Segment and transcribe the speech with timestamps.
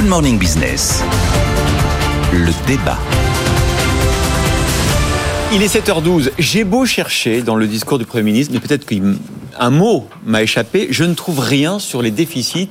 [0.00, 1.04] Good Morning Business.
[2.32, 2.96] Le débat.
[5.52, 6.30] Il est 7h12.
[6.38, 10.86] J'ai beau chercher dans le discours du Premier ministre, mais peut-être qu'un mot m'a échappé.
[10.88, 12.70] Je ne trouve rien sur les déficits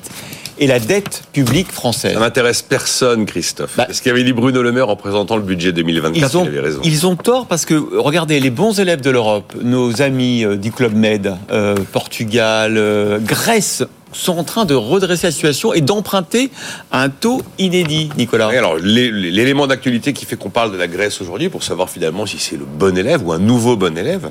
[0.57, 2.13] et la dette publique française.
[2.13, 3.77] Ça n'intéresse personne, Christophe.
[3.77, 6.47] Bah, ce qu'avait dit Bruno Le Maire en présentant le budget 2024, ils ont, il
[6.47, 6.81] avait raison.
[6.83, 10.71] Ils ont tort parce que, regardez, les bons élèves de l'Europe, nos amis euh, du
[10.71, 16.51] Club Med, euh, Portugal, euh, Grèce, sont en train de redresser la situation et d'emprunter
[16.91, 18.47] un taux inédit, Nicolas.
[18.47, 22.37] alors, l'élément d'actualité qui fait qu'on parle de la Grèce aujourd'hui, pour savoir finalement si
[22.39, 24.29] c'est le bon élève ou un nouveau bon élève,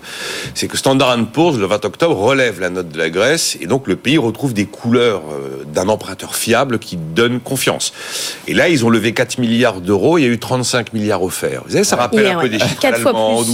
[0.55, 3.87] c'est que Standard Poor's, le 20 octobre, relève la note de la Grèce et donc
[3.87, 7.93] le pays retrouve des couleurs euh, d'un emprunteur fiable qui donne confiance.
[8.47, 11.63] Et là, ils ont levé 4 milliards d'euros, il y a eu 35 milliards offerts.
[11.67, 13.45] Vous savez, ça rappelle un peu des chiffres allemands,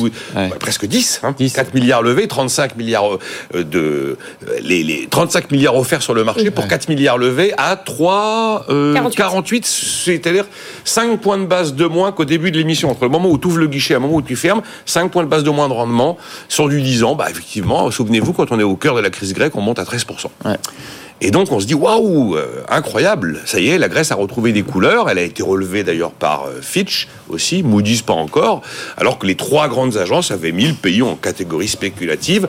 [0.58, 3.18] presque 10, 10, 4 milliards levés, 35 milliards
[3.54, 4.16] euh, de...
[4.48, 8.66] Euh, les, les 35 milliards offerts sur le marché pour 4 milliards levés à 3,
[9.14, 10.46] 48, c'est-à-dire
[10.84, 12.90] 5 points de base de moins qu'au début de l'émission.
[12.90, 15.10] Entre le moment où tu ouvres le guichet et le moment où tu fermes, 5
[15.10, 16.16] points de base de moins de rendement
[16.48, 17.14] sur du 10 ans.
[17.14, 19.84] Bah, effectivement, souvenez-vous, quand on est au cœur de la crise grecque, on monte à
[19.84, 20.26] 13%.
[20.44, 20.56] Ouais.
[21.20, 24.52] Et donc on se dit waouh, euh, incroyable, ça y est, la Grèce a retrouvé
[24.52, 25.08] des couleurs.
[25.08, 28.62] Elle a été relevée d'ailleurs par euh, Fitch aussi, Moody's pas encore,
[28.96, 32.48] alors que les trois grandes agences avaient mis le pays en catégorie spéculative.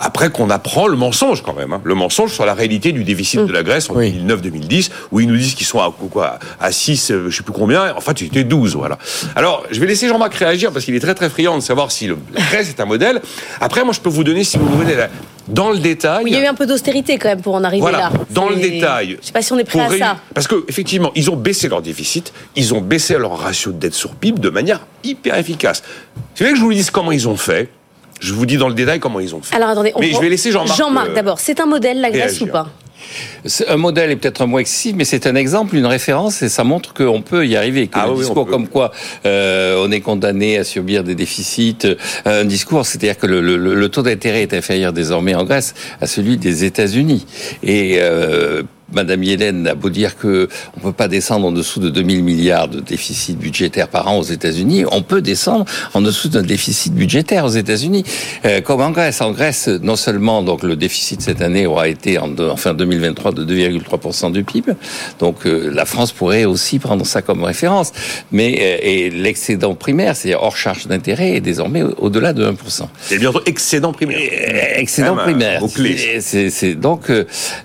[0.00, 1.80] Après qu'on apprend le mensonge quand même, hein.
[1.84, 5.36] le mensonge sur la réalité du déficit de la Grèce en 2009-2010, où ils nous
[5.36, 7.94] disent qu'ils sont à quoi à 6, euh, je sais plus combien.
[7.96, 8.98] En fait, c'était 12, voilà.
[9.34, 12.06] Alors, je vais laisser Jean-Marc réagir parce qu'il est très très friand de savoir si
[12.06, 13.20] le, la Grèce est un modèle.
[13.60, 14.94] Après, moi, je peux vous donner, si vous voulez,
[15.48, 16.24] dans le détail.
[16.26, 18.12] il y a eu un peu d'austérité quand même pour en arriver là.
[18.30, 19.18] Dans le détail.
[19.20, 20.16] Je sais pas si on est prêt à ça.
[20.34, 23.94] Parce que effectivement, ils ont baissé leur déficit, ils ont baissé leur ratio de dette
[23.94, 25.82] sur PIB de manière hyper efficace.
[26.34, 27.70] C'est vrai que je vous dise comment ils ont fait.
[28.20, 29.54] Je vous dis dans le détail comment ils ont fait.
[29.54, 30.76] Alors attendez, mais je vais laisser Jean-Marc.
[30.76, 32.68] Jean-Marc, euh, d'abord, c'est un modèle la Grèce ou pas?
[33.68, 36.64] Un modèle est peut-être un mot excessif, mais c'est un exemple, une référence, et ça
[36.64, 37.86] montre qu'on peut y arriver.
[37.86, 38.90] Que ah un discours comme quoi
[39.24, 41.94] euh, on est condamné à subir des déficits, euh,
[42.26, 46.06] un discours, c'est-à-dire que le, le, le taux d'intérêt est inférieur désormais en Grèce à
[46.06, 47.24] celui des États-Unis.
[47.62, 51.90] Et euh, Madame Yellen a beau dire que on peut pas descendre en dessous de
[51.90, 56.42] 2000 milliards de déficit budgétaire par an aux États-Unis, on peut descendre en dessous d'un
[56.42, 58.04] déficit budgétaire aux États-Unis,
[58.46, 59.20] euh, comme en Grèce.
[59.20, 63.44] En Grèce, non seulement donc le déficit cette année aura été en, fin 2023 de
[63.44, 64.72] 2,3% du PIB,
[65.18, 67.92] donc euh, la France pourrait aussi prendre ça comme référence,
[68.32, 72.88] mais euh, et l'excédent primaire, c'est-à-dire hors charge d'intérêt, est désormais au-delà de 1%.
[73.02, 74.18] C'est bientôt excédent primaire.
[74.76, 75.62] Excédent primaire.
[76.20, 77.12] C'est donc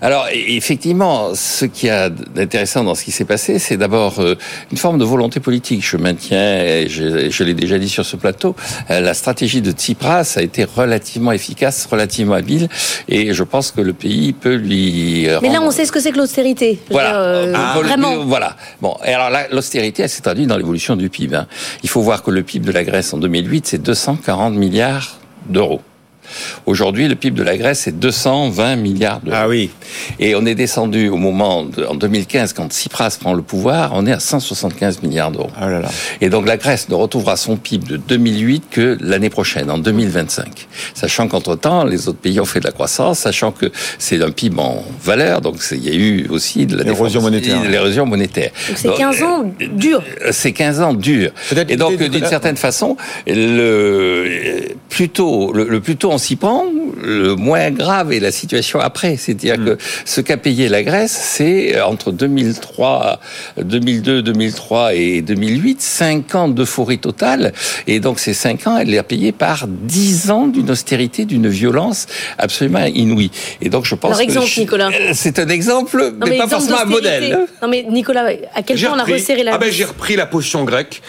[0.01, 4.35] alors effectivement ce qui a d'intéressant dans ce qui s'est passé, c'est d'abord euh,
[4.71, 5.85] une forme de volonté politique.
[5.85, 8.55] Je maintiens, et je, l'ai déjà dit sur ce plateau,
[8.89, 12.69] euh, la stratégie de Tsipras a été relativement efficace, relativement habile,
[13.07, 15.27] et je pense que le pays peut lui.
[15.41, 16.79] Mais là, on sait ce que c'est que l'austérité.
[16.89, 18.25] Voilà, euh, vraiment.
[18.25, 18.55] Voilà.
[18.81, 21.35] Bon, et alors l'austérité, elle s'est traduite dans l'évolution du PIB.
[21.35, 21.47] Hein.
[21.83, 25.81] Il faut voir que le PIB de la Grèce en 2008, c'est 240 milliards d'euros.
[26.65, 29.37] Aujourd'hui, le PIB de la Grèce est 220 milliards d'euros.
[29.39, 29.69] Ah oui.
[30.19, 34.11] Et on est descendu au moment, en 2015, quand Tsipras prend le pouvoir, on est
[34.11, 35.49] à 175 milliards d'euros.
[35.59, 35.89] Ah là là.
[36.21, 40.67] Et donc la Grèce ne retrouvera son PIB de 2008 que l'année prochaine, en 2025.
[40.93, 44.59] Sachant qu'entre-temps, les autres pays ont fait de la croissance, sachant que c'est un PIB
[44.59, 47.63] en valeur, donc il y a eu aussi de l'érosion monétaire.
[47.69, 48.51] L'érosion monétaire.
[48.67, 49.45] Donc c'est 15 ans
[49.75, 50.03] dur.
[50.31, 51.31] C'est 15 ans dur.
[51.69, 56.65] Et donc, d'une certaine façon, le, plutôt, le, le plus tôt on s'y prend,
[57.01, 59.17] le moins grave est la situation après.
[59.17, 59.65] C'est-à-dire mm.
[59.65, 63.19] que ce qu'a payé la Grèce, c'est euh, entre 2003,
[63.57, 67.53] 2002, 2003 et 2008, 5 ans d'euphorie totale.
[67.87, 71.47] Et donc ces 5 ans, elle les a payés par 10 ans d'une austérité, d'une
[71.47, 73.31] violence absolument inouïe.
[73.61, 74.89] Et donc je pense Alors, exemple, Nicolas.
[74.89, 77.47] Euh, c'est un exemple, mais, pas forcément un modèle.
[77.61, 79.55] Non mais Nicolas, à quel point on a resserré la...
[79.55, 81.01] Ah ben j'ai repris la potion grecque.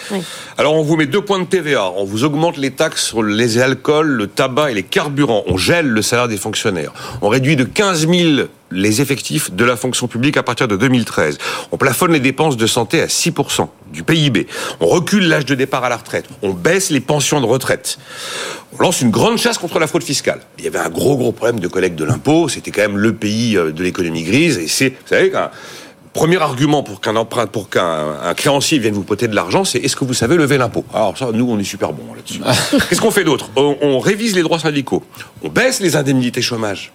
[0.58, 3.58] Alors on vous met deux points de TVA, on vous augmente les taxes sur les
[3.58, 6.92] alcools, le tabac et les carburants, on le salaire des fonctionnaires,
[7.22, 11.38] on réduit de 15 000 les effectifs de la fonction publique à partir de 2013.
[11.72, 14.46] On plafonne les dépenses de santé à 6% du PIB.
[14.80, 16.26] On recule l'âge de départ à la retraite.
[16.42, 17.98] On baisse les pensions de retraite.
[18.76, 20.40] On lance une grande chasse contre la fraude fiscale.
[20.58, 22.48] Il y avait un gros gros problème de collecte de l'impôt.
[22.48, 24.58] C'était quand même le pays euh, de l'économie grise.
[24.58, 25.50] Et c'est, vous savez, quand
[26.14, 29.96] Premier argument pour qu'un emprunt, pour qu'un créancier vienne vous poter de l'argent, c'est est-ce
[29.96, 30.84] que vous savez lever l'impôt?
[30.94, 32.40] Alors ça, nous, on est super bons là-dessus.
[32.88, 33.50] Qu'est-ce qu'on fait d'autre?
[33.56, 35.02] On, révise les droits syndicaux,
[35.42, 36.92] on baisse les indemnités chômage,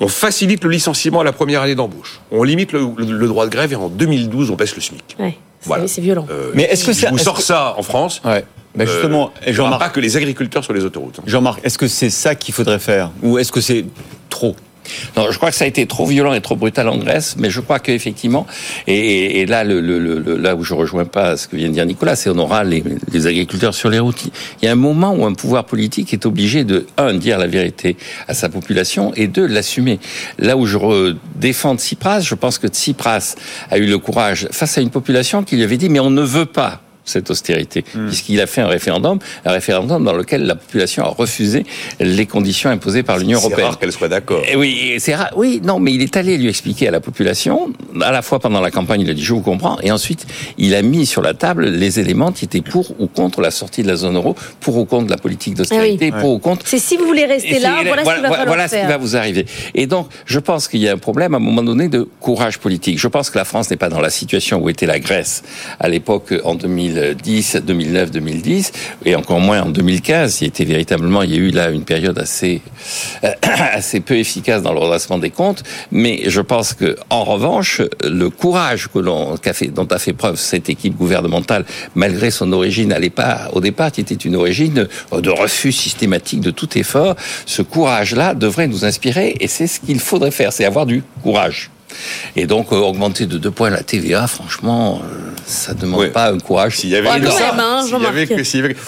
[0.00, 3.72] on facilite le licenciement à la première année d'embauche, on limite le, droit de grève
[3.72, 5.16] et en 2012, on baisse le SMIC.
[5.20, 5.86] Ouais, voilà.
[5.86, 6.26] C'est violent.
[6.28, 8.44] Euh, Mais est-ce que vous sort ça en France ouais.
[8.74, 11.20] Ben justement, euh, Jean-Marc, pas que les agriculteurs sur les autoroutes.
[11.26, 13.10] Jean-Marc, est-ce que c'est ça qu'il faudrait faire?
[13.22, 13.84] Ou est-ce que c'est
[14.30, 14.56] trop?
[15.16, 17.50] Non, je crois que ça a été trop violent et trop brutal en Grèce, mais
[17.50, 18.46] je crois qu'effectivement,
[18.86, 22.30] et, et, là, là où je rejoins pas ce que vient de dire Nicolas, c'est
[22.30, 22.82] on aura les,
[23.12, 24.24] les, agriculteurs sur les routes.
[24.60, 27.46] Il y a un moment où un pouvoir politique est obligé de, un, dire la
[27.46, 27.96] vérité
[28.28, 29.98] à sa population, et deux, l'assumer.
[30.38, 33.34] Là où je défends Tsipras, je pense que Tsipras
[33.70, 36.22] a eu le courage, face à une population qui lui avait dit, mais on ne
[36.22, 38.06] veut pas cette austérité, hmm.
[38.06, 41.64] puisqu'il a fait un référendum, un référendum dans lequel la population a refusé
[42.00, 43.58] les conditions imposées par l'Union européenne.
[43.58, 44.42] C'est rare qu'elle soit d'accord.
[44.56, 45.30] Oui, c'est rare.
[45.36, 48.60] Oui, non, mais il est allé lui expliquer à la population, à la fois pendant
[48.60, 50.26] la campagne, il a dit je vous comprends, et ensuite
[50.58, 53.82] il a mis sur la table les éléments qui étaient pour ou contre la sortie
[53.82, 56.66] de la zone euro, pour ou contre la politique d'austérité, ah pour ou contre.
[56.66, 59.16] C'est si vous voulez rester là, voilà, ce qui va Voilà ce qui va vous
[59.16, 59.46] arriver.
[59.74, 62.58] Et donc, je pense qu'il y a un problème à un moment donné de courage
[62.58, 62.98] politique.
[62.98, 65.42] Je pense que la France n'est pas dans la situation où était la Grèce
[65.80, 68.72] à l'époque en 2000 2010, 2009, 2010,
[69.04, 70.40] et encore moins en 2015.
[70.40, 72.62] Il était véritablement, il y a eu là une période assez
[73.72, 75.62] assez peu efficace dans le redressement des comptes.
[75.90, 80.36] Mais je pense que, en revanche, le courage que l'on fait, dont a fait preuve
[80.36, 85.30] cette équipe gouvernementale, malgré son origine, n'allait pas au départ, qui était une origine de
[85.30, 87.16] refus systématique de tout effort.
[87.46, 91.70] Ce courage-là devrait nous inspirer, et c'est ce qu'il faudrait faire, c'est avoir du courage.
[92.36, 96.30] Et donc, euh, augmenter de deux points la TVA, franchement, euh, ça ne demande pas
[96.30, 96.76] un courage.
[96.76, 97.08] S'il y avait,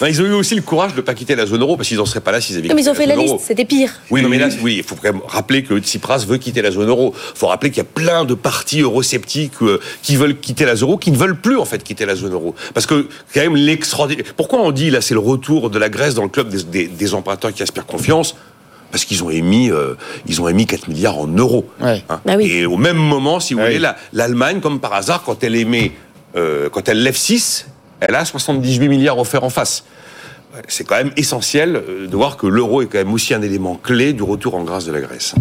[0.09, 1.97] ils ont eu aussi le courage de ne pas quitter la zone euro, parce qu'ils
[1.97, 3.91] n'en seraient pas là s'ils avaient mais ils ont fait la liste, c'était pire.
[4.11, 6.89] Oui, mais là, oui, il faut quand même rappeler que Tsipras veut quitter la zone
[6.89, 7.13] euro.
[7.35, 10.75] Il faut rappeler qu'il y a plein de partis eurosceptiques euh, qui veulent quitter la
[10.75, 12.55] zone euro, qui ne veulent plus, en fait, quitter la zone euro.
[12.73, 14.25] Parce que, quand même, l'extraordinaire.
[14.35, 17.13] Pourquoi on dit, là, c'est le retour de la Grèce dans le club des, des
[17.13, 18.35] emprunteurs qui aspirent confiance?
[18.91, 21.65] Parce qu'ils ont émis, euh, ils ont émis 4 milliards en euros.
[21.81, 21.97] Hein.
[22.25, 23.81] Bah Et au même moment, si vous voulez,
[24.13, 25.91] l'Allemagne, comme par hasard, quand elle émet,
[26.35, 27.67] euh, quand elle lève 6,
[28.01, 29.85] elle a 78 milliards offerts en face.
[30.67, 33.75] C'est quand même essentiel euh, de voir que l'euro est quand même aussi un élément
[33.75, 35.35] clé du retour en grâce de la Grèce.